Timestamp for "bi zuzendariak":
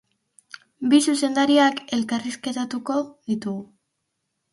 0.93-1.81